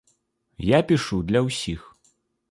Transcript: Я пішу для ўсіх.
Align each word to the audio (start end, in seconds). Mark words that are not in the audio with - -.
Я 0.67 0.79
пішу 0.91 1.19
для 1.31 1.43
ўсіх. 1.49 1.81